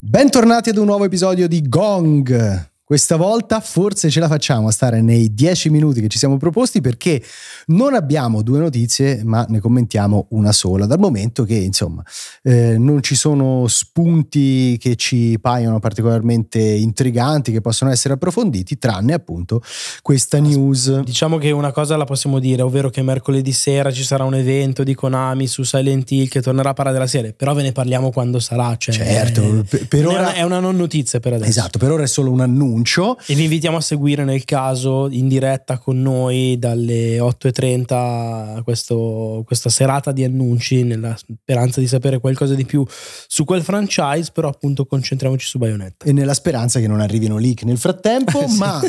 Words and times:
Bentornati 0.00 0.70
ad 0.70 0.76
un 0.78 0.86
nuovo 0.86 1.04
episodio 1.04 1.46
di 1.46 1.62
Gong. 1.68 2.75
Questa 2.86 3.16
volta 3.16 3.58
forse 3.58 4.10
ce 4.10 4.20
la 4.20 4.28
facciamo 4.28 4.68
a 4.68 4.70
stare 4.70 5.00
nei 5.00 5.34
dieci 5.34 5.70
minuti 5.70 6.00
che 6.00 6.06
ci 6.06 6.18
siamo 6.18 6.36
proposti 6.36 6.80
perché 6.80 7.20
non 7.66 7.94
abbiamo 7.94 8.42
due 8.42 8.60
notizie 8.60 9.24
ma 9.24 9.44
ne 9.48 9.58
commentiamo 9.58 10.28
una 10.30 10.52
sola 10.52 10.86
dal 10.86 11.00
momento 11.00 11.42
che 11.42 11.56
insomma 11.56 12.04
eh, 12.44 12.78
non 12.78 13.02
ci 13.02 13.16
sono 13.16 13.66
spunti 13.66 14.78
che 14.78 14.94
ci 14.94 15.36
paiono 15.40 15.80
particolarmente 15.80 16.60
intriganti 16.60 17.50
che 17.50 17.60
possono 17.60 17.90
essere 17.90 18.14
approfonditi 18.14 18.78
tranne 18.78 19.14
appunto 19.14 19.60
questa 20.00 20.38
news. 20.38 21.00
Diciamo 21.00 21.38
che 21.38 21.50
una 21.50 21.72
cosa 21.72 21.96
la 21.96 22.04
possiamo 22.04 22.38
dire 22.38 22.62
ovvero 22.62 22.88
che 22.88 23.02
mercoledì 23.02 23.50
sera 23.50 23.90
ci 23.90 24.04
sarà 24.04 24.22
un 24.22 24.36
evento 24.36 24.84
di 24.84 24.94
Konami 24.94 25.48
su 25.48 25.64
Silent 25.64 26.08
Hill 26.08 26.28
che 26.28 26.40
tornerà 26.40 26.68
a 26.68 26.72
parlare 26.72 26.96
della 26.96 27.10
serie 27.10 27.32
però 27.32 27.52
ve 27.52 27.62
ne 27.62 27.72
parliamo 27.72 28.12
quando 28.12 28.38
sarà. 28.38 28.76
Cioè, 28.76 28.94
certo, 28.94 29.64
per, 29.68 29.88
per 29.88 30.06
ora 30.06 30.34
è 30.34 30.42
una 30.42 30.60
non 30.60 30.76
notizia 30.76 31.18
per 31.18 31.32
adesso. 31.32 31.50
Esatto, 31.50 31.78
per 31.78 31.90
ora 31.90 32.04
è 32.04 32.06
solo 32.06 32.30
un 32.30 32.42
annuncio 32.42 32.74
annuncio. 32.76 33.18
E 33.26 33.34
vi 33.34 33.44
invitiamo 33.44 33.78
a 33.78 33.80
seguire 33.80 34.24
nel 34.24 34.44
caso 34.44 35.08
in 35.10 35.28
diretta 35.28 35.78
con 35.78 36.00
noi 36.00 36.58
dalle 36.58 37.18
8.30 37.18 38.62
questo, 38.62 39.42
questa 39.46 39.70
serata 39.70 40.12
di 40.12 40.24
annunci 40.24 40.82
nella 40.82 41.16
speranza 41.16 41.80
di 41.80 41.86
sapere 41.86 42.18
qualcosa 42.20 42.54
di 42.54 42.64
più 42.64 42.84
su 43.26 43.44
quel 43.44 43.62
franchise, 43.62 44.30
però 44.32 44.48
appunto 44.48 44.86
concentriamoci 44.86 45.46
su 45.46 45.58
Bayonetta. 45.58 46.04
E 46.04 46.12
nella 46.12 46.34
speranza 46.34 46.78
che 46.80 46.86
non 46.86 47.00
arrivino 47.00 47.38
leak 47.38 47.62
nel 47.62 47.78
frattempo, 47.78 48.46
sì. 48.46 48.58
ma 48.58 48.80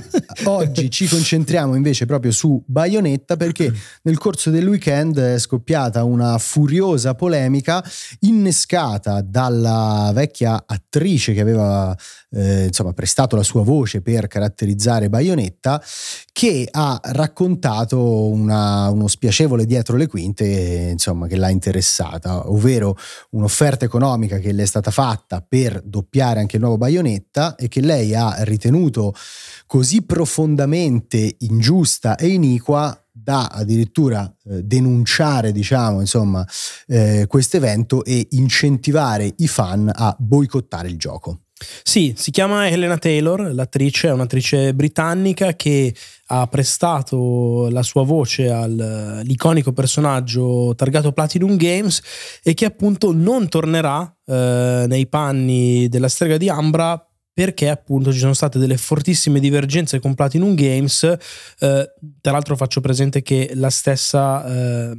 oggi 0.46 0.92
ci 0.92 1.08
concentriamo 1.08 1.76
invece 1.76 2.06
proprio 2.06 2.32
su 2.32 2.62
Bayonetta 2.66 3.38
perché 3.38 3.72
nel 4.04 4.18
corso 4.18 4.50
del 4.50 4.68
weekend 4.68 5.20
è 5.20 5.40
scoppiata 5.40 6.04
una 6.04 6.38
furiosa 6.38 7.16
polemica 7.16 7.84
innescata 8.22 9.22
dalla 9.22 10.12
vecchia 10.14 10.64
attrice 10.66 11.34
che 11.34 11.42
aveva 11.42 11.96
eh, 12.30 12.66
insomma, 12.66 12.94
prestato 12.94 13.36
la 13.36 13.44
sua 13.44 13.64
voce 13.64 14.02
per 14.02 14.28
caratterizzare 14.28 15.10
Bayonetta, 15.10 15.82
che 16.32 16.68
ha 16.70 17.00
raccontato 17.04 18.28
una, 18.28 18.90
uno 18.90 19.08
spiacevole 19.08 19.66
dietro 19.66 19.98
le 19.98 20.08
quinte 20.08 20.46
insomma, 20.92 21.28
che 21.28 21.38
l'ha 21.38 21.50
interessata, 21.50 22.50
ovvero 22.50 22.96
un'offerta 23.32 23.86
economica 23.86 24.40
che 24.40 24.52
le 24.52 24.64
è 24.64 24.66
stata 24.66 24.92
fatta 24.92 25.46
per 25.48 25.82
doppiare 25.84 26.40
anche 26.40 26.58
il 26.58 26.62
nuovo 26.62 26.78
Bayonetta 26.78 27.56
e 27.56 27.68
che 27.68 27.82
lei 27.82 28.14
ha 28.14 28.36
ritenuto 28.44 29.14
così 29.66 30.04
profondamente 30.04 31.36
ingiusta 31.40 32.16
e 32.16 32.28
iniqua 32.28 33.02
da 33.12 33.48
addirittura 33.48 34.32
eh, 34.46 34.64
denunciare 34.64 35.52
diciamo 35.52 36.00
insomma 36.00 36.46
eh, 36.86 37.26
questo 37.28 37.58
evento 37.58 38.06
e 38.06 38.28
incentivare 38.32 39.34
i 39.38 39.48
fan 39.48 39.92
a 39.94 40.16
boicottare 40.18 40.88
il 40.88 40.98
gioco. 40.98 41.47
Sì, 41.84 42.14
si 42.16 42.30
chiama 42.30 42.70
Helena 42.70 42.98
Taylor, 42.98 43.52
l'attrice, 43.52 44.10
è 44.10 44.12
un'attrice 44.12 44.76
britannica 44.76 45.56
che 45.56 45.94
ha 46.28 46.46
prestato 46.48 47.68
la 47.72 47.82
sua 47.82 48.04
voce 48.04 48.52
all'iconico 48.52 49.72
personaggio 49.72 50.76
targato 50.76 51.14
Platinum 51.14 51.56
Games 51.56 52.02
e 52.44 52.54
che 52.54 52.66
appunto 52.66 53.12
non 53.12 53.48
tornerà 53.50 54.16
eh, 54.26 54.86
nei 54.88 55.08
panni 55.08 55.88
della 55.88 56.10
strega 56.10 56.38
di 56.38 56.50
Ambra 56.50 57.02
perché 57.34 57.70
appunto 57.70 58.12
ci 58.12 58.20
sono 58.20 58.34
state 58.34 58.60
delle 58.60 58.78
fortissime 58.78 59.40
divergenze 59.40 60.00
con 60.00 60.16
Platinum 60.16 60.56
Games. 60.56 61.04
Eh, 61.04 61.94
tra 62.22 62.32
l'altro 62.32 62.56
faccio 62.56 62.82
presente 62.82 63.22
che 63.22 63.52
la 63.54 63.70
stessa 63.70 64.46
eh, 64.92 64.98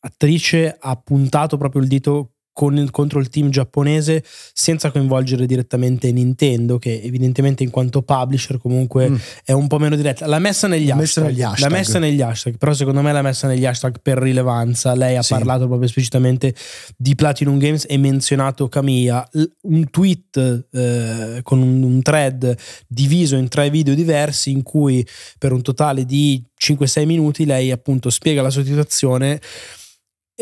attrice 0.00 0.76
ha 0.78 0.96
puntato 0.96 1.56
proprio 1.56 1.82
il 1.82 1.88
dito 1.88 2.34
con, 2.52 2.88
contro 2.90 3.20
il 3.20 3.28
team 3.28 3.50
giapponese 3.50 4.22
senza 4.52 4.90
coinvolgere 4.90 5.46
direttamente 5.46 6.10
Nintendo, 6.12 6.78
che 6.78 7.00
evidentemente 7.02 7.62
in 7.62 7.70
quanto 7.70 8.02
publisher 8.02 8.58
comunque 8.58 9.10
mm. 9.10 9.16
è 9.44 9.52
un 9.52 9.66
po' 9.66 9.78
meno 9.78 9.96
diretta. 9.96 10.26
L'ha 10.26 10.38
messa 10.38 10.66
negli, 10.66 10.90
hashtag, 10.90 11.26
negli 11.26 11.42
hashtag. 11.42 11.70
L'ha 11.70 11.76
messa 11.76 11.98
negli 11.98 12.20
hashtag, 12.20 12.58
però 12.58 12.72
secondo 12.72 13.02
me 13.02 13.12
l'ha 13.12 13.22
messa 13.22 13.46
negli 13.46 13.64
hashtag 13.64 14.00
per 14.02 14.18
rilevanza. 14.18 14.94
Lei 14.94 15.16
ha 15.16 15.22
sì. 15.22 15.32
parlato 15.32 15.66
proprio 15.66 15.86
esplicitamente 15.86 16.54
di 16.96 17.14
Platinum 17.14 17.58
Games 17.58 17.86
e 17.88 17.96
menzionato 17.96 18.68
Kamiya. 18.68 19.28
Un 19.62 19.90
tweet 19.90 20.66
eh, 20.70 21.40
con 21.42 21.60
un, 21.60 21.82
un 21.82 22.02
thread 22.02 22.56
diviso 22.86 23.36
in 23.36 23.48
tre 23.48 23.70
video 23.70 23.94
diversi 23.94 24.50
in 24.50 24.62
cui 24.62 25.06
per 25.38 25.52
un 25.52 25.62
totale 25.62 26.04
di 26.04 26.42
5-6 26.58 27.06
minuti 27.06 27.46
lei 27.46 27.70
appunto 27.70 28.10
spiega 28.10 28.42
la 28.42 28.50
sua 28.50 28.64
situazione 28.64 29.40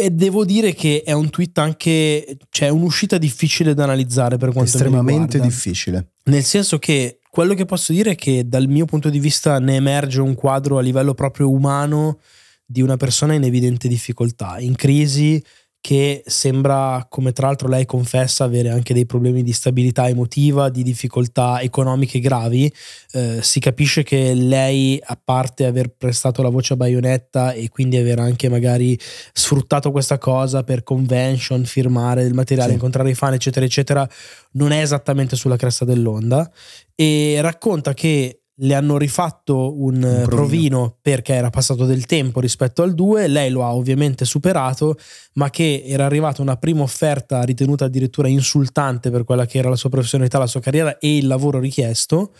e 0.01 0.11
devo 0.11 0.45
dire 0.45 0.75
che 0.75 1.03
è 1.05 1.11
un 1.11 1.29
tweet 1.29 1.59
anche, 1.59 2.37
cioè 2.51 2.69
un'uscita 2.69 3.19
difficile 3.19 3.75
da 3.75 3.83
analizzare 3.83 4.37
per 4.37 4.53
quanto 4.53 4.71
Estremamente 4.71 5.41
difficile. 5.41 6.13
Nel 6.27 6.45
senso 6.45 6.79
che 6.79 7.19
quello 7.29 7.55
che 7.55 7.65
posso 7.65 7.93
dire 7.93 8.13
è 8.13 8.15
che 8.15 8.47
dal 8.47 8.69
mio 8.69 8.85
punto 8.85 9.11
di 9.11 9.19
vista 9.19 9.59
ne 9.59 9.75
emerge 9.75 10.21
un 10.21 10.35
quadro 10.35 10.79
a 10.79 10.83
livello 10.83 11.15
proprio 11.15 11.51
umano 11.51 12.21
di 12.65 12.81
una 12.81 12.97
persona 12.97 13.35
in 13.35 13.43
evidente 13.43 13.89
difficoltà, 13.89 14.61
in 14.61 14.77
crisi, 14.77 15.43
che 15.81 16.23
sembra, 16.27 17.07
come 17.09 17.33
tra 17.33 17.47
l'altro 17.47 17.69
lei 17.69 17.87
confessa, 17.87 18.45
avere 18.45 18.69
anche 18.69 18.93
dei 18.93 19.07
problemi 19.07 19.43
di 19.43 19.53
stabilità 19.53 20.09
emotiva, 20.09 20.69
di 20.69 20.83
difficoltà 20.83 21.61
economiche 21.61 22.21
gravi. 22.21 22.73
Eh, 23.13 23.39
si 23.43 23.61
capisce 23.61 24.03
che 24.03 24.35
lei, 24.35 25.01
a 25.03 25.19
parte 25.23 25.65
aver 25.65 25.89
prestato 25.97 26.43
la 26.43 26.49
voce 26.49 26.75
a 26.75 26.77
Bayonetta 26.77 27.53
e 27.53 27.69
quindi 27.69 27.97
aver 27.97 28.19
anche 28.19 28.49
magari 28.49 28.99
sfruttato 29.33 29.91
questa 29.91 30.19
cosa 30.19 30.65
per 30.65 30.83
convention, 30.83 31.65
firmare 31.65 32.23
del 32.23 32.35
materiale, 32.35 32.71
sì. 32.71 32.75
incontrare 32.75 33.11
i 33.11 33.15
fan, 33.15 33.35
eccetera, 33.35 33.65
eccetera, 33.65 34.09
non 34.53 34.73
è 34.73 34.81
esattamente 34.83 35.37
sulla 35.37 35.57
cresta 35.57 35.85
dell'onda. 35.85 36.51
E 36.95 37.39
racconta 37.41 37.95
che 37.95 38.41
le 38.61 38.75
hanno 38.75 38.97
rifatto 38.97 39.81
un, 39.83 39.97
un 39.97 40.01
provino. 40.01 40.27
provino. 40.27 40.97
perché 41.01 41.35
era 41.35 41.51
passato 41.51 41.85
del 41.85 42.07
tempo 42.07 42.41
rispetto 42.41 42.83
al 42.83 42.95
2, 42.95 43.29
lei 43.29 43.51
lo 43.51 43.65
ha 43.65 43.75
ovviamente 43.75 44.25
superato, 44.25 44.97
ma 45.35 45.51
che 45.51 45.83
era 45.87 46.05
arrivata 46.05 46.43
una 46.43 46.57
prima 46.57 46.83
offerta 46.83 47.43
ritenuta 47.43 47.85
addirittura 47.85 48.29
insultante 48.29 49.11
per 49.11 49.25
quella 49.25 49.47
che 49.47 49.59
era 49.59 49.69
la 49.69 49.77
sua 49.77 49.91
professionalità, 49.91 50.39
la 50.39 50.47
sua 50.47 50.61
carriera 50.61 50.99
e 50.99 51.17
il 51.17 51.27
lavoro 51.27 51.61
richiesto. 51.61 52.33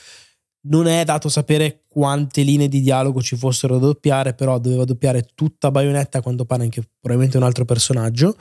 Non 0.61 0.87
è 0.87 1.05
dato 1.05 1.29
sapere 1.29 1.85
quante 1.89 2.43
linee 2.43 2.69
di 2.69 2.81
dialogo 2.81 3.23
ci 3.23 3.37
fossero 3.37 3.79
da 3.79 3.87
doppiare, 3.87 4.35
però 4.35 4.59
doveva 4.59 4.85
doppiare 4.85 5.29
tutta 5.35 5.71
Bayonetta, 5.71 6.19
a 6.19 6.23
quanto 6.23 6.45
pare 6.45 6.65
anche 6.65 6.83
probabilmente 7.01 7.37
un 7.37 7.45
altro 7.45 7.65
personaggio. 7.65 8.37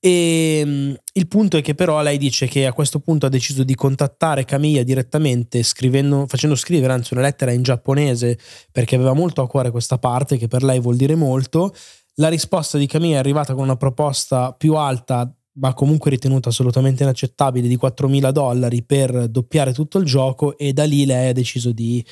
E 0.00 0.62
mm, 0.64 0.94
il 1.14 1.26
punto 1.26 1.56
è 1.56 1.62
che 1.62 1.74
però 1.74 2.00
lei 2.02 2.18
dice 2.18 2.46
che 2.46 2.66
a 2.66 2.72
questo 2.72 3.00
punto 3.00 3.26
ha 3.26 3.28
deciso 3.28 3.64
di 3.64 3.74
contattare 3.74 4.44
Camilla 4.44 4.84
direttamente 4.84 5.62
facendo 5.62 6.54
scrivere 6.54 6.92
anzi 6.92 7.14
una 7.14 7.22
lettera 7.22 7.50
in 7.50 7.62
giapponese 7.62 8.38
perché 8.70 8.94
aveva 8.94 9.12
molto 9.12 9.42
a 9.42 9.48
cuore 9.48 9.72
questa 9.72 9.98
parte 9.98 10.36
che 10.36 10.46
per 10.46 10.62
lei 10.62 10.78
vuol 10.78 10.96
dire 10.96 11.16
molto. 11.16 11.74
La 12.14 12.28
risposta 12.28 12.78
di 12.78 12.86
Camilla 12.86 13.16
è 13.16 13.18
arrivata 13.18 13.54
con 13.54 13.64
una 13.64 13.76
proposta 13.76 14.52
più 14.52 14.74
alta 14.74 15.32
ma 15.58 15.74
comunque 15.74 16.10
ritenuta 16.10 16.48
assolutamente 16.48 17.02
inaccettabile 17.02 17.68
di 17.68 17.78
4.000 17.80 18.30
dollari 18.30 18.82
per 18.82 19.28
doppiare 19.28 19.72
tutto 19.72 19.98
il 19.98 20.04
gioco 20.04 20.56
e 20.56 20.72
da 20.72 20.84
lì 20.84 21.04
lei 21.04 21.28
ha 21.28 21.32
deciso 21.32 21.72
di 21.72 22.04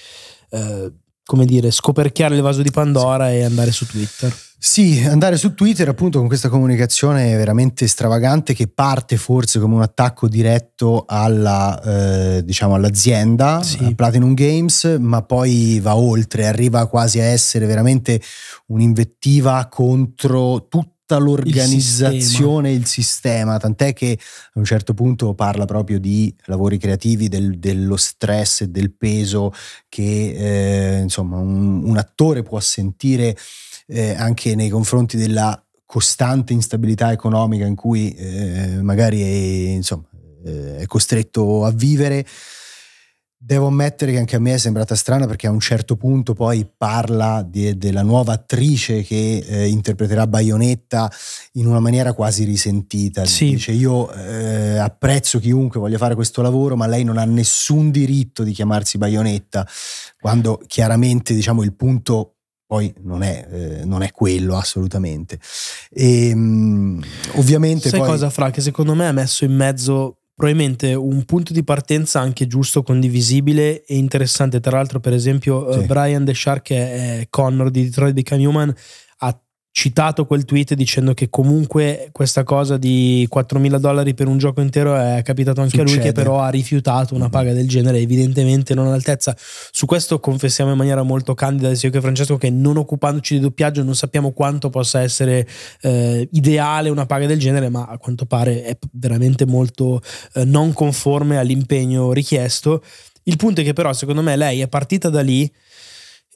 eh, 0.51 0.93
come 1.25 1.45
dire 1.45 1.71
scoperchiare 1.71 2.37
il 2.37 2.43
vaso 2.43 2.63
di 2.63 2.71
Pandora 2.71 3.29
sì. 3.29 3.35
e 3.35 3.43
andare 3.43 3.73
su 3.73 3.87
Twitter. 3.87 4.45
Sì, 4.59 5.05
andare 5.07 5.37
su 5.37 5.55
Twitter 5.55 5.87
appunto 5.89 6.19
con 6.19 6.29
questa 6.29 6.49
comunicazione 6.49 7.37
veramente 7.37 7.87
stravagante 7.87 8.55
che 8.55 8.69
parte 8.69 9.17
forse 9.17 9.59
come 9.59 9.75
un 9.75 9.83
attacco 9.83 10.29
diretto 10.29 11.05
alla, 11.07 11.81
eh, 11.83 12.45
diciamo 12.45 12.75
all'azienda, 12.75 13.63
sì. 13.63 13.95
Platinum 13.95 14.35
Games, 14.35 14.97
ma 14.99 15.23
poi 15.23 15.79
va 15.81 15.97
oltre, 15.97 16.47
arriva 16.47 16.87
quasi 16.87 17.21
a 17.21 17.25
essere 17.25 17.67
veramente 17.67 18.21
un'invettiva 18.69 19.69
contro 19.71 20.67
tutta 21.07 21.19
l'organizzazione, 21.19 22.73
il 22.73 22.85
sistema. 22.85 23.49
il 23.49 23.57
sistema, 23.57 23.57
tant'è 23.59 23.93
che 23.93 24.19
a 24.19 24.59
un 24.59 24.65
certo 24.65 24.93
punto 24.93 25.35
parla 25.35 25.65
proprio 25.65 26.01
di 26.01 26.35
lavori 26.47 26.79
creativi, 26.79 27.29
del, 27.29 27.61
dello 27.61 27.97
stress 27.97 28.63
e 28.63 28.69
del 28.69 28.93
peso 28.93 29.53
che 29.89 30.97
eh, 30.97 31.01
insomma 31.03 31.39
un, 31.39 31.85
un 31.85 31.97
attore 31.97 32.43
può 32.43 32.59
sentire 32.59 33.37
eh, 33.87 34.15
anche 34.17 34.57
nei 34.57 34.69
confronti 34.69 35.17
della 35.17 35.59
costante 35.85 36.53
instabilità 36.53 37.13
economica 37.13 37.65
in 37.65 37.77
cui 37.77 38.13
eh, 38.13 38.83
magari 38.83 39.23
è, 39.23 39.75
insomma, 39.75 40.09
eh, 40.45 40.79
è 40.79 40.87
costretto 40.87 41.65
a 41.65 41.71
vivere. 41.71 42.27
Devo 43.47 43.69
ammettere 43.69 44.11
che 44.11 44.19
anche 44.19 44.35
a 44.35 44.41
me 44.41 44.55
è 44.55 44.59
sembrata 44.59 44.97
strana 44.97 45.29
perché 45.29 45.47
a 45.47 45.53
un 45.53 45.61
certo 45.61 45.95
punto 45.95 46.35
poi 46.35 46.69
parla 46.77 47.47
di, 47.49 47.79
della 47.79 48.03
nuova 48.03 48.33
attrice 48.33 49.03
che 49.03 49.37
eh, 49.37 49.69
interpreterà 49.69 50.27
Bayonetta 50.27 51.09
in 51.53 51.69
una 51.69 51.79
maniera 51.79 52.13
quasi 52.13 52.43
risentita. 52.43 53.25
Sì. 53.25 53.51
Dice 53.51 53.71
io 53.71 54.11
eh, 54.11 54.79
apprezzo 54.79 55.39
chiunque 55.39 55.79
voglia 55.79 55.97
fare 55.97 56.17
questo 56.17 56.43
lavoro 56.43 56.75
ma 56.75 56.89
lei 56.89 57.05
non 57.05 57.19
ha 57.19 57.25
nessun 57.25 57.93
diritto 57.93 58.43
di 58.43 58.51
chiamarsi 58.51 58.99
Bayonetta 58.99 59.65
quando 60.19 60.61
chiaramente 60.67 61.33
diciamo 61.33 61.63
il 61.63 61.73
punto 61.75 62.39
poi 62.67 62.93
non 63.03 63.23
è, 63.23 63.47
eh, 63.49 63.85
non 63.85 64.03
è 64.03 64.11
quello 64.11 64.57
assolutamente. 64.57 65.39
E, 65.91 66.33
um, 66.35 67.01
ovviamente 67.35 67.91
Sai 67.91 68.01
poi... 68.01 68.09
cosa 68.09 68.29
Fra? 68.29 68.51
Che 68.51 68.61
secondo 68.61 68.97
me 68.97 69.07
ha 69.07 69.13
messo 69.13 69.45
in 69.45 69.55
mezzo 69.55 70.23
probabilmente 70.37 70.93
un 70.93 71.25
punto 71.25 71.55
di 71.55 71.65
partenza 71.65 72.21
anche 72.21 72.47
giusto, 72.47 72.83
condivisibile 72.83 73.85
e 73.85 73.97
interessante. 73.97 74.61
Tra 74.61 74.77
l'altro, 74.77 75.01
per 75.01 75.15
esempio, 75.15 75.69
eh, 75.71 75.81
sì. 75.81 75.87
Brian 75.87 76.25
The 76.27 76.35
Shark, 76.35 76.63
che 76.63 77.21
è 77.21 77.27
Connor 77.31 77.71
di 77.71 77.85
Detroit 77.85 78.13
Become 78.13 78.47
Human, 78.47 78.75
citato 79.77 80.25
quel 80.25 80.47
tweet 80.47 80.73
dicendo 80.73 81.13
che 81.13 81.29
comunque 81.29 82.09
questa 82.11 82.45
cosa 82.45 82.79
di 82.79 83.29
4.000 83.31 83.77
dollari 83.77 84.15
per 84.15 84.27
un 84.27 84.39
gioco 84.39 84.63
intero 84.63 84.97
è 84.97 85.21
capitato 85.23 85.61
anche 85.61 85.77
Succede. 85.77 85.91
a 85.91 85.95
lui 85.95 86.03
che 86.03 86.13
però 86.13 86.41
ha 86.41 86.49
rifiutato 86.49 87.15
una 87.15 87.29
paga 87.29 87.53
del 87.53 87.69
genere 87.69 87.99
evidentemente 87.99 88.73
non 88.73 88.87
all'altezza. 88.87 89.37
Su 89.37 89.85
questo 89.85 90.19
confessiamo 90.19 90.71
in 90.71 90.79
maniera 90.79 91.03
molto 91.03 91.35
candida 91.35 91.75
sia 91.75 91.91
io 91.91 91.95
che 91.95 92.01
Francesco 92.01 92.39
che 92.39 92.49
non 92.49 92.79
occupandoci 92.79 93.35
di 93.35 93.41
doppiaggio 93.41 93.83
non 93.83 93.95
sappiamo 93.95 94.33
quanto 94.33 94.71
possa 94.71 95.03
essere 95.03 95.47
eh, 95.83 96.27
ideale 96.33 96.89
una 96.89 97.05
paga 97.05 97.27
del 97.27 97.39
genere 97.39 97.69
ma 97.69 97.85
a 97.85 97.99
quanto 97.99 98.25
pare 98.25 98.63
è 98.63 98.79
veramente 98.93 99.45
molto 99.45 100.01
eh, 100.37 100.47
non 100.47 100.73
conforme 100.73 101.37
all'impegno 101.37 102.15
richiesto. 102.15 102.83
Il 103.25 103.37
punto 103.37 103.61
è 103.61 103.65
che 103.65 103.75
però 103.75 103.93
secondo 103.93 104.23
me 104.23 104.37
lei 104.37 104.63
è 104.63 104.69
partita 104.69 105.11
da 105.11 105.21
lì 105.21 105.53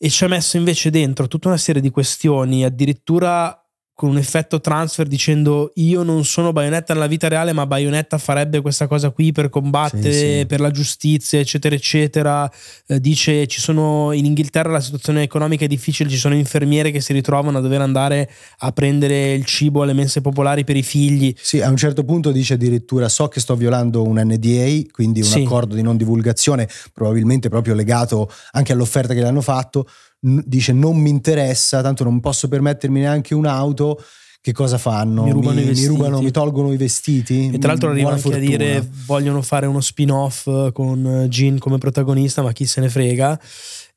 e 0.02 0.08
ci 0.08 0.24
ha 0.24 0.28
messo 0.28 0.56
invece 0.56 0.88
dentro 0.88 1.28
tutta 1.28 1.48
una 1.48 1.58
serie 1.58 1.82
di 1.82 1.90
questioni, 1.90 2.64
addirittura 2.64 3.54
con 4.00 4.08
un 4.08 4.16
effetto 4.16 4.62
transfer 4.62 5.06
dicendo 5.06 5.72
io 5.74 6.02
non 6.02 6.24
sono 6.24 6.52
Bayonetta 6.52 6.94
nella 6.94 7.06
vita 7.06 7.28
reale 7.28 7.52
ma 7.52 7.66
Bayonetta 7.66 8.16
farebbe 8.16 8.62
questa 8.62 8.86
cosa 8.86 9.10
qui 9.10 9.30
per 9.30 9.50
combattere 9.50 10.10
sì, 10.10 10.38
sì. 10.38 10.46
per 10.46 10.60
la 10.60 10.70
giustizia 10.70 11.38
eccetera 11.38 11.74
eccetera 11.74 12.50
eh, 12.86 12.98
dice 12.98 13.46
ci 13.46 13.60
sono 13.60 14.12
in 14.12 14.24
Inghilterra 14.24 14.70
la 14.70 14.80
situazione 14.80 15.20
economica 15.20 15.66
è 15.66 15.68
difficile 15.68 16.08
ci 16.08 16.16
sono 16.16 16.34
infermiere 16.34 16.90
che 16.90 17.02
si 17.02 17.12
ritrovano 17.12 17.58
a 17.58 17.60
dover 17.60 17.82
andare 17.82 18.30
a 18.60 18.72
prendere 18.72 19.34
il 19.34 19.44
cibo 19.44 19.82
alle 19.82 19.92
mense 19.92 20.22
popolari 20.22 20.64
per 20.64 20.76
i 20.76 20.82
figli 20.82 21.34
sì 21.38 21.60
a 21.60 21.68
un 21.68 21.76
certo 21.76 22.02
punto 22.02 22.30
dice 22.30 22.54
addirittura 22.54 23.06
so 23.06 23.28
che 23.28 23.40
sto 23.40 23.54
violando 23.54 24.02
un 24.02 24.18
NDA 24.18 24.80
quindi 24.92 25.20
un 25.20 25.26
sì. 25.26 25.42
accordo 25.42 25.74
di 25.74 25.82
non 25.82 25.98
divulgazione 25.98 26.66
probabilmente 26.94 27.50
proprio 27.50 27.74
legato 27.74 28.32
anche 28.52 28.72
all'offerta 28.72 29.12
che 29.12 29.20
le 29.20 29.28
hanno 29.28 29.42
fatto 29.42 29.86
dice 30.20 30.72
non 30.72 30.96
mi 30.96 31.10
interessa, 31.10 31.82
tanto 31.82 32.04
non 32.04 32.20
posso 32.20 32.48
permettermi 32.48 33.00
neanche 33.00 33.34
un'auto, 33.34 33.98
che 34.42 34.52
cosa 34.52 34.78
fanno? 34.78 35.24
Mi 35.24 35.32
rubano, 35.32 35.60
mi. 35.60 35.66
Mi, 35.66 35.86
rubano, 35.86 36.20
mi 36.20 36.30
tolgono 36.30 36.72
i 36.72 36.76
vestiti. 36.76 37.50
E 37.52 37.58
tra 37.58 37.68
l'altro 37.68 37.90
arriva 37.90 38.10
anche 38.10 38.22
fortuna. 38.22 38.42
a 38.42 38.46
dire 38.46 38.88
vogliono 39.04 39.42
fare 39.42 39.66
uno 39.66 39.80
spin-off 39.80 40.72
con 40.72 41.26
Jean 41.28 41.58
come 41.58 41.76
protagonista, 41.76 42.40
ma 42.40 42.52
chi 42.52 42.64
se 42.64 42.80
ne 42.80 42.88
frega. 42.88 43.38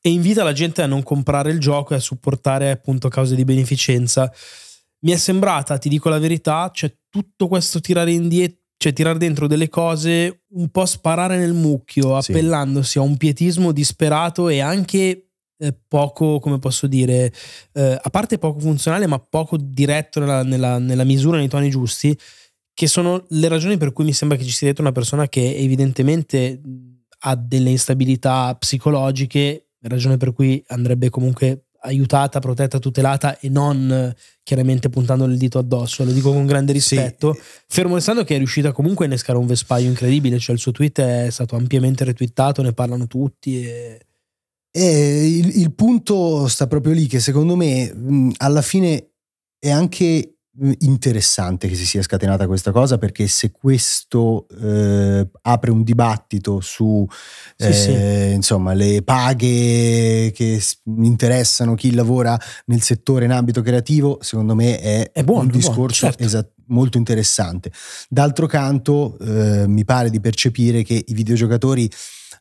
E 0.02 0.10
invita 0.10 0.44
la 0.44 0.52
gente 0.52 0.82
a 0.82 0.86
non 0.86 1.02
comprare 1.02 1.50
il 1.50 1.60
gioco 1.60 1.94
e 1.94 1.98
a 1.98 2.02
supportare 2.02 2.72
appunto 2.72 3.08
cause 3.08 3.36
di 3.36 3.46
beneficenza. 3.46 4.30
Mi 5.06 5.12
è 5.12 5.18
sembrata, 5.18 5.78
ti 5.78 5.88
dico 5.88 6.10
la 6.10 6.20
verità, 6.20 6.70
c'è 6.74 6.94
tutto 7.10 7.48
questo 7.48 7.80
tirare 7.80 8.12
indietro 8.12 8.62
cioè 8.84 8.92
tirare 8.92 9.18
dentro 9.18 9.48
delle 9.48 9.70
cose 9.70 10.42
un 10.56 10.68
po' 10.68 10.86
sparare 10.86 11.38
nel 11.38 11.54
mucchio, 11.54 12.18
appellandosi 12.18 12.90
sì. 12.90 12.98
a 12.98 13.02
un 13.02 13.16
pietismo 13.16 13.72
disperato 13.72 14.50
e 14.50 14.60
anche 14.60 15.30
eh, 15.64 15.74
poco, 15.88 16.40
come 16.40 16.60
posso 16.60 16.88
dire, 16.88 17.32
eh, 17.72 18.00
a 18.02 18.10
parte 18.10 18.38
poco 18.38 18.60
funzionale, 18.60 19.08
ma 19.08 19.18
poco 19.18 19.56
diretto 19.58 20.20
nella, 20.20 20.44
nella, 20.44 20.78
nella, 20.78 21.06
misura, 21.06 21.38
nei 21.38 21.48
toni 21.48 21.70
giusti, 21.70 22.18
che 22.74 22.88
sono 22.88 23.24
le 23.30 23.48
ragioni 23.48 23.78
per 23.78 23.94
cui 23.94 24.04
mi 24.04 24.14
sembra 24.14 24.38
che 24.38 24.44
ci 24.44 24.52
sia 24.52 24.68
dietro 24.68 24.84
una 24.84 24.92
persona 24.92 25.30
che 25.30 25.56
evidentemente 25.56 26.62
ha 27.20 27.36
delle 27.36 27.70
instabilità 27.70 28.54
psicologiche, 28.56 29.68
ragione 29.84 30.18
per 30.18 30.34
cui 30.34 30.62
andrebbe 30.68 31.10
comunque 31.10 31.68
aiutata, 31.86 32.40
protetta, 32.40 32.80
tutelata 32.80 33.40
e 33.40 33.50
non 33.50 34.14
chiaramente 34.42 34.90
puntando 34.90 35.26
il 35.26 35.38
dito 35.38 35.60
addosso. 35.60 36.04
Lo 36.04 36.12
dico 36.12 36.32
con 36.32 36.46
grande 36.46 36.74
rispetto. 36.74 37.34
Sì. 37.34 37.42
Fermo 37.68 37.96
restando 37.96 38.24
che 38.24 38.36
è 38.36 38.38
riuscita 38.38 38.72
comunque 38.72 39.06
a 39.06 39.08
innescare 39.08 39.38
un 39.38 39.48
vespaio 39.48 39.88
incredibile, 39.88 40.40
cioè 40.40 40.56
il 40.56 40.62
suo 40.62 40.72
tweet 40.72 41.00
è 41.00 41.30
stato 41.30 41.56
ampiamente 41.56 42.04
retweetato, 42.04 42.62
ne 42.62 42.74
parlano 42.74 43.08
tutti 43.08 43.66
e 43.66 44.00
e 44.76 45.38
il, 45.38 45.60
il, 45.60 45.74
punto 45.76 46.48
sta 46.48 46.66
proprio 46.66 46.94
lì 46.94 47.06
che 47.06 47.20
secondo 47.20 47.56
me 47.56 47.94
mh, 47.94 48.32
alla 48.38 48.64
fine 48.64 49.12
è 49.60 49.70
anche 49.70 50.34
interessante 50.80 51.68
che 51.68 51.76
si 51.76 51.86
sia 51.86 52.04
scatenata 52.04 52.46
questa 52.46 52.72
cosa 52.72 53.00
perché 53.00 53.28
se 53.28 53.52
questo 53.52 54.48
eh, 54.62 55.28
apre 55.42 55.72
un 55.72 55.84
dibattito 55.84 56.60
su 56.60 57.08
sì, 57.56 57.68
eh, 57.68 57.74
sì. 57.74 57.92
insomma 58.36 58.74
le 58.74 59.02
paghe 59.02 60.32
che 60.32 60.62
interessano 60.84 61.74
chi 61.74 61.94
lavora 61.96 62.40
nel 62.66 62.82
settore 62.82 63.26
in 63.26 63.32
ambito 63.32 63.62
creativo 63.62 64.20
secondo 64.22 64.54
me 64.54 64.80
è, 64.80 65.12
è 65.12 65.24
buono, 65.24 65.42
un 65.42 65.50
discorso 65.50 66.08
buono, 66.08 66.18
certo. 66.18 66.24
esat- 66.24 66.52
molto 66.68 66.98
interessante 66.98 67.72
d'altro 68.10 68.46
canto 68.46 69.18
eh, 69.20 69.68
mi 69.68 69.84
pare 69.86 70.12
di 70.12 70.20
percepire 70.20 70.84
che 70.84 71.04
i 71.04 71.14
videogiocatori 71.14 71.90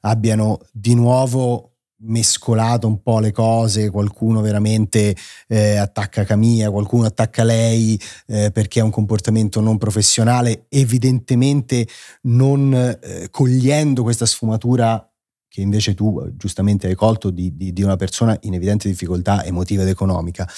abbiano 0.00 0.60
di 0.70 0.94
nuovo 0.94 1.71
mescolato 2.02 2.86
un 2.86 3.02
po' 3.02 3.18
le 3.18 3.32
cose, 3.32 3.90
qualcuno 3.90 4.40
veramente 4.40 5.14
eh, 5.48 5.76
attacca 5.76 6.24
Camilla, 6.24 6.70
qualcuno 6.70 7.06
attacca 7.06 7.44
lei 7.44 8.00
eh, 8.26 8.50
perché 8.52 8.80
è 8.80 8.82
un 8.82 8.90
comportamento 8.90 9.60
non 9.60 9.78
professionale, 9.78 10.66
evidentemente 10.68 11.86
non 12.22 12.74
eh, 12.74 13.28
cogliendo 13.30 14.02
questa 14.02 14.26
sfumatura 14.26 15.06
che 15.52 15.60
invece 15.60 15.92
tu 15.92 16.18
eh, 16.18 16.34
giustamente 16.34 16.86
hai 16.86 16.94
colto 16.94 17.28
di, 17.28 17.54
di, 17.54 17.74
di, 17.74 17.82
una 17.82 17.96
persona 17.96 18.34
in 18.42 18.54
evidente 18.54 18.88
difficoltà 18.88 19.44
emotiva 19.44 19.82
ed 19.82 19.88
economica. 19.88 20.48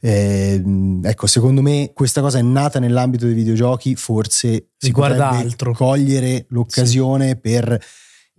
Eh, 0.00 0.60
ecco, 1.04 1.28
secondo 1.28 1.62
me 1.62 1.92
questa 1.94 2.20
cosa 2.20 2.38
è 2.38 2.42
nata 2.42 2.80
nell'ambito 2.80 3.26
dei 3.26 3.34
videogiochi, 3.34 3.94
forse 3.94 4.70
si 4.76 4.88
Riguarda 4.88 5.30
altro. 5.30 5.72
cogliere 5.72 6.46
l'occasione 6.48 7.28
sì. 7.28 7.36
per 7.36 7.80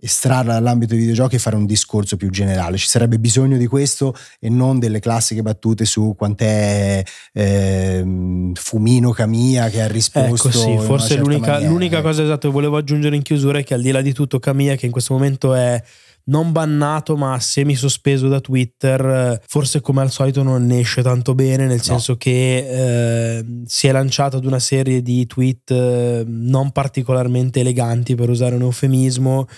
estrarla 0.04 0.54
dall'ambito 0.54 0.94
dei 0.94 1.00
videogiochi 1.00 1.36
e 1.36 1.38
fare 1.38 1.54
un 1.54 1.64
discorso 1.64 2.16
più 2.16 2.28
generale. 2.28 2.76
Ci 2.76 2.88
sarebbe 2.88 3.20
bisogno 3.20 3.56
di 3.56 3.68
questo 3.68 4.16
e 4.40 4.48
non 4.48 4.80
delle 4.80 4.98
classiche 4.98 5.42
battute 5.42 5.84
su 5.84 6.14
quant'è 6.18 7.04
eh, 7.32 8.50
Fumino 8.54 9.10
Camia 9.12 9.68
che 9.68 9.80
ha 9.80 9.86
risposto. 9.86 10.48
Ecco 10.48 10.58
sì, 10.58 10.76
forse 10.84 11.16
l'unica, 11.16 11.60
l'unica, 11.60 12.02
cosa 12.02 12.24
esatta 12.24 12.48
che 12.48 12.52
volevo 12.52 12.76
aggiungere 12.78 13.14
in 13.14 13.22
chiusura 13.22 13.60
è 13.60 13.64
che 13.64 13.74
al 13.74 13.80
di 13.80 13.92
là 13.92 14.00
di 14.00 14.12
tutto 14.12 14.40
Camia 14.40 14.74
che 14.74 14.86
in 14.86 14.92
questo 14.92 15.14
momento 15.14 15.54
è 15.54 15.80
non 16.24 16.52
bannato 16.52 17.16
ma 17.16 17.38
semi 17.40 17.74
sospeso 17.74 18.28
da 18.28 18.40
Twitter 18.40 19.40
forse 19.44 19.80
come 19.80 20.02
al 20.02 20.10
solito 20.12 20.44
non 20.44 20.64
ne 20.66 20.78
esce 20.78 21.02
tanto 21.02 21.34
bene 21.34 21.66
nel 21.66 21.82
senso 21.82 22.12
no. 22.12 22.18
che 22.18 23.38
eh, 23.38 23.44
si 23.66 23.88
è 23.88 23.92
lanciato 23.92 24.36
ad 24.36 24.44
una 24.44 24.60
serie 24.60 25.02
di 25.02 25.26
tweet 25.26 25.72
eh, 25.72 26.22
non 26.24 26.70
particolarmente 26.70 27.58
eleganti 27.58 28.14
per 28.14 28.30
usare 28.30 28.54
un 28.54 28.62
eufemismo 28.62 29.48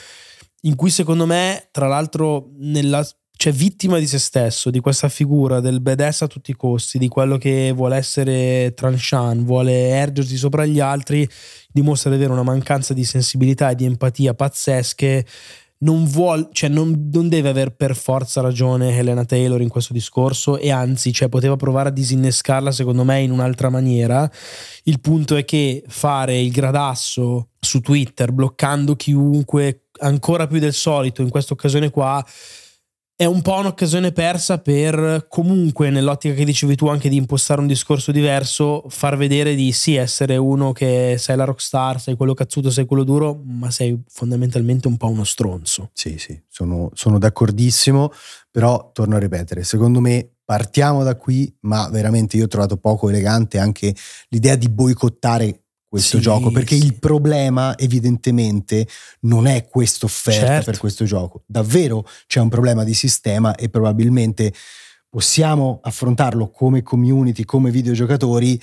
in 0.65 0.77
cui 0.77 0.91
secondo 0.91 1.27
me, 1.27 1.69
tra 1.71 1.87
l'altro, 1.87 2.51
nella, 2.59 3.07
cioè 3.37 3.53
vittima 3.53 3.99
di 3.99 4.07
se 4.07 4.19
stesso, 4.19 4.71
di 4.71 4.81
questa 4.81 5.09
figura 5.09 5.61
del 5.61 5.81
badass 5.81 6.23
a 6.23 6.27
tutti 6.27 6.53
i 6.53 6.57
costi, 6.57 6.99
di 6.99 7.09
quello 7.09 7.37
che 7.37 7.73
vuole 7.73 7.97
essere 7.97 8.73
tranchant, 8.75 9.45
vuole 9.45 9.89
ergersi 9.89 10.37
sopra 10.37 10.65
gli 10.65 10.81
altri, 10.81 11.29
dimostra 11.71 12.11
di 12.11 12.17
avere 12.17 12.33
una 12.33 12.43
mancanza 12.43 12.95
di 12.95 13.05
sensibilità 13.05 13.71
e 13.71 13.75
di 13.75 13.85
empatia 13.85 14.35
pazzesche. 14.35 15.27
Non, 15.77 16.05
vuol, 16.05 16.49
cioè 16.53 16.71
non, 16.71 17.11
non 17.13 17.29
deve 17.29 17.51
aver 17.51 17.75
per 17.75 17.95
forza 17.95 18.41
ragione 18.41 18.97
Helena 18.97 19.25
Taylor 19.25 19.61
in 19.61 19.69
questo 19.69 19.93
discorso 19.93 20.57
e 20.57 20.71
anzi 20.71 21.13
cioè, 21.13 21.29
poteva 21.29 21.57
provare 21.57 21.91
a 21.91 21.93
disinnescarla 21.93 22.71
secondo 22.71 23.05
me 23.05 23.21
in 23.21 23.31
un'altra 23.31 23.69
maniera. 23.69 24.31
Il 24.85 25.01
punto 25.01 25.37
è 25.37 25.45
che 25.45 25.85
fare 25.87 26.41
il 26.41 26.51
gradasso 26.51 27.49
su 27.61 27.81
Twitter 27.81 28.33
bloccando 28.33 28.97
chiunque 28.97 29.89
ancora 30.01 30.47
più 30.47 30.59
del 30.59 30.73
solito 30.73 31.23
in 31.23 31.29
questa 31.29 31.53
occasione 31.53 31.91
qua 31.91 32.25
è 33.17 33.27
un 33.27 33.43
po' 33.43 33.59
un'occasione 33.59 34.11
persa 34.11 34.59
per 34.59 35.27
comunque 35.29 35.89
nell'ottica 35.89 36.35
che 36.35 36.45
dicevi 36.45 36.75
tu 36.75 36.89
anche 36.89 37.09
di 37.09 37.17
impostare 37.17 37.61
un 37.61 37.69
discorso 37.69 38.11
diverso, 38.11 38.85
far 38.89 39.17
vedere 39.17 39.55
di 39.55 39.71
sì 39.71 39.95
essere 39.95 40.37
uno 40.37 40.73
che 40.73 41.15
sei 41.17 41.37
la 41.37 41.45
rockstar, 41.45 42.01
sei 42.01 42.17
quello 42.17 42.35
cazzuto, 42.35 42.71
sei 42.71 42.87
quello 42.87 43.05
duro, 43.05 43.41
ma 43.45 43.71
sei 43.71 44.03
fondamentalmente 44.09 44.89
un 44.89 44.97
po' 44.97 45.09
uno 45.09 45.23
stronzo. 45.23 45.91
Sì, 45.93 46.19
sì, 46.19 46.41
sono, 46.49 46.91
sono 46.95 47.19
d'accordissimo, 47.19 48.11
però 48.51 48.91
torno 48.93 49.15
a 49.15 49.21
ripetere, 49.21 49.63
secondo 49.63 50.01
me 50.01 50.31
partiamo 50.45 51.05
da 51.05 51.17
qui, 51.17 51.53
ma 51.61 51.89
veramente 51.91 52.37
io 52.37 52.45
ho 52.45 52.49
trovato 52.49 52.77
poco 52.77 53.09
elegante 53.09 53.59
anche 53.59 53.95
l'idea 54.29 54.57
di 54.57 54.69
boicottare 54.69 55.64
questo 55.95 56.17
Sì, 56.17 56.23
gioco, 56.25 56.51
perché 56.51 56.75
sì. 56.77 56.85
il 56.85 56.99
problema 56.99 57.79
evidentemente 57.79 58.85
non 59.21 59.47
è 59.47 59.65
questa 59.69 60.07
offerta 60.07 60.47
Certo. 60.47 60.65
per 60.73 60.79
questo 60.79 61.05
gioco. 61.05 61.45
Davvero 61.47 62.05
c'è 62.27 62.41
un 62.41 62.49
problema 62.49 62.83
di 62.83 62.95
sistema 62.95 63.55
e 63.55 63.69
probabilmente 63.69 64.53
possiamo 65.09 65.79
affrontarlo 65.83 66.51
come 66.51 66.83
community, 66.83 67.45
come 67.45 67.71
videogiocatori, 67.71 68.61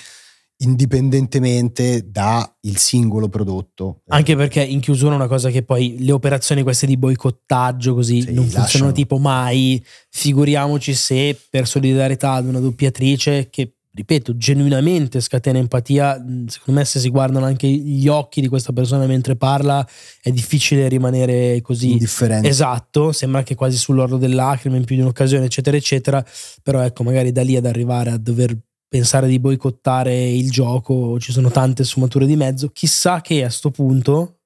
indipendentemente 0.58 2.06
dal 2.12 2.52
singolo 2.76 3.30
prodotto. 3.30 4.02
Anche 4.10 4.36
perché 4.36 4.62
in 4.62 4.82
chiusura 4.82 5.16
una 5.16 5.28
cosa 5.28 5.50
che 5.50 5.64
poi 5.64 5.96
le 6.00 6.12
operazioni 6.12 6.64
queste 6.64 6.86
di 6.86 6.98
boicottaggio 6.98 7.94
così 7.94 8.22
Sì, 8.24 8.34
non 8.34 8.46
funzionano 8.46 8.92
tipo 8.92 9.18
mai. 9.18 9.82
Figuriamoci 10.10 10.94
se 10.94 11.40
per 11.50 11.66
solidarietà 11.66 12.34
ad 12.34 12.46
una 12.46 12.60
doppiatrice 12.60 13.50
che, 13.50 13.78
ripeto, 13.94 14.38
genuinamente 14.38 15.20
scatena 15.20 15.60
empatia, 15.60 16.18
mh, 16.18 16.48
secondo 16.48 16.80
me 16.80 16.86
se 16.86 17.00
si 17.00 17.10
guardano 17.10 17.46
anche 17.46 17.68
gli 17.68 18.08
occhi 18.08 18.42
di 18.42 18.48
questa 18.48 18.72
persona 18.72 19.06
mentre 19.06 19.36
parla 19.36 19.86
è 20.22 20.32
difficile 20.32 20.88
rimanere 20.88 21.62
così 21.62 21.92
indifferente. 21.92 22.48
Esatto, 22.48 23.12
sembra 23.12 23.44
che 23.44 23.56
quasi 23.56 23.78
sull'orlo 23.78 24.18
del 24.18 24.34
lacrime 24.34 24.78
in 24.78 24.86
più 24.86 24.96
di 24.96 25.02
un'occasione, 25.02 25.46
eccetera, 25.46 25.76
eccetera. 25.76 26.26
Però 26.64 26.80
ecco, 26.82 27.04
magari 27.04 27.32
da 27.32 27.44
lì 27.44 27.56
ad 27.56 27.66
arrivare 27.66 28.12
a 28.12 28.18
dover 28.18 28.58
pensare 28.88 29.28
di 29.28 29.40
boicottare 29.40 30.30
il 30.30 30.52
gioco, 30.52 31.20
ci 31.20 31.32
sono 31.32 31.50
tante 31.50 31.84
sfumature 31.84 32.26
di 32.26 32.36
mezzo. 32.36 32.70
Chissà 32.70 33.22
che 33.22 33.44
a 33.44 33.50
sto 33.50 33.72
punto 33.72 34.40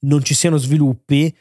non 0.00 0.22
ci 0.22 0.34
siano 0.34 0.56
sviluppi, 0.56 1.34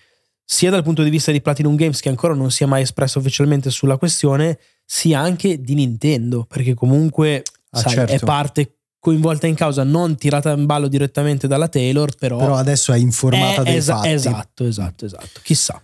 sia 0.43 0.69
dal 0.69 0.83
punto 0.83 1.01
di 1.01 1.09
vista 1.09 1.31
di 1.31 1.41
Platinum 1.41 1.75
Games, 1.75 1.99
che 2.01 2.09
ancora 2.09 2.35
non 2.35 2.51
si 2.51 2.63
è 2.63 2.67
mai 2.67 2.83
espresso 2.83 3.17
ufficialmente 3.17 3.71
sulla 3.71 3.97
questione, 3.97 4.59
sia 4.85 5.19
anche 5.19 5.59
di 5.61 5.73
Nintendo, 5.73 6.45
perché 6.47 6.73
comunque 6.73 7.43
Ah, 7.71 7.79
sai, 7.79 7.93
certo. 7.93 8.13
è 8.13 8.19
parte 8.19 8.69
coinvolta 8.99 9.47
in 9.47 9.55
causa, 9.55 9.83
non 9.83 10.15
tirata 10.15 10.51
in 10.53 10.65
ballo 10.65 10.87
direttamente 10.87 11.47
dalla 11.47 11.67
Taylor, 11.67 12.15
però, 12.15 12.37
Però 12.37 12.55
adesso 12.55 12.93
è 12.93 12.97
informata 12.97 13.61
è 13.61 13.65
dei 13.65 13.75
esa- 13.75 13.95
fatti. 13.97 14.09
Esatto, 14.09 14.65
esatto, 14.65 15.05
esatto. 15.05 15.39
Chissà. 15.43 15.81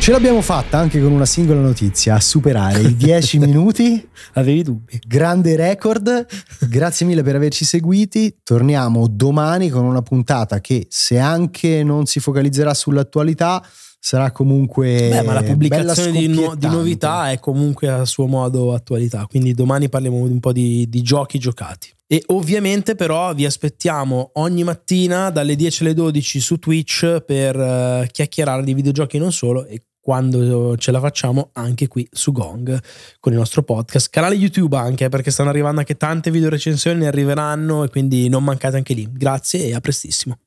Ce 0.00 0.12
l'abbiamo 0.12 0.40
fatta 0.40 0.78
anche 0.78 1.02
con 1.02 1.12
una 1.12 1.26
singola 1.26 1.60
notizia 1.60 2.14
a 2.14 2.20
superare 2.20 2.80
i 2.80 2.96
10 2.96 3.38
minuti. 3.44 4.08
Avevi 4.34 4.62
dubbi? 4.62 4.98
Grande 5.06 5.56
record. 5.56 6.24
Grazie 6.60 7.04
mille 7.04 7.22
per 7.22 7.34
averci 7.34 7.64
seguiti. 7.66 8.38
Torniamo 8.42 9.06
domani 9.08 9.68
con 9.68 9.84
una 9.84 10.00
puntata 10.00 10.60
che, 10.60 10.86
se 10.88 11.18
anche 11.18 11.82
non 11.82 12.06
si 12.06 12.20
focalizzerà 12.20 12.72
sull'attualità, 12.72 13.62
sarà 14.08 14.30
comunque. 14.30 15.10
Beh, 15.10 15.22
ma 15.22 15.34
la 15.34 15.42
pubblicazione 15.42 16.12
di, 16.12 16.28
nu- 16.28 16.54
di 16.54 16.66
novità 16.66 17.30
è 17.30 17.38
comunque 17.38 17.88
a 17.88 18.06
suo 18.06 18.26
modo 18.26 18.72
attualità. 18.72 19.26
Quindi 19.26 19.52
domani 19.52 19.90
parliamo 19.90 20.16
un 20.16 20.40
po' 20.40 20.52
di, 20.52 20.88
di 20.88 21.02
giochi 21.02 21.38
giocati. 21.38 21.90
E 22.06 22.22
ovviamente, 22.28 22.94
però, 22.94 23.34
vi 23.34 23.44
aspettiamo 23.44 24.30
ogni 24.34 24.64
mattina 24.64 25.28
dalle 25.28 25.54
10 25.56 25.82
alle 25.82 25.92
12 25.92 26.40
su 26.40 26.58
Twitch 26.58 27.20
per 27.20 27.54
eh, 27.60 28.08
chiacchierare 28.10 28.64
di 28.64 28.72
videogiochi 28.72 29.18
non 29.18 29.30
solo. 29.30 29.66
E 29.66 29.82
quando 30.00 30.74
ce 30.78 30.90
la 30.90 31.00
facciamo 31.00 31.50
anche 31.52 31.86
qui 31.86 32.08
su 32.10 32.32
Gong 32.32 32.80
con 33.20 33.32
il 33.32 33.38
nostro 33.38 33.62
podcast. 33.62 34.08
Canale 34.08 34.36
YouTube 34.36 34.74
anche 34.74 35.10
perché 35.10 35.30
stanno 35.30 35.50
arrivando 35.50 35.80
anche 35.80 35.98
tante 35.98 36.30
video 36.30 36.48
recensioni, 36.48 37.00
ne 37.00 37.08
arriveranno 37.08 37.84
e 37.84 37.90
quindi 37.90 38.30
non 38.30 38.42
mancate 38.42 38.76
anche 38.76 38.94
lì. 38.94 39.06
Grazie 39.12 39.66
e 39.66 39.74
a 39.74 39.80
prestissimo. 39.80 40.38